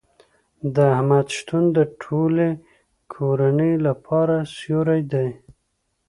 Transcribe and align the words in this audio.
د 0.75 0.75
احمد 0.95 1.27
شتون 1.37 1.63
د 1.77 1.77
ټولې 2.01 2.49
کورنۍ 3.13 3.73
لپاره 3.87 4.35
سیوری 4.55 5.01
دی. 5.13 5.29